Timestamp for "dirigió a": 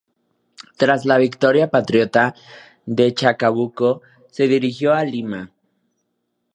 4.47-5.03